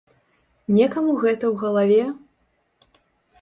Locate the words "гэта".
1.23-1.45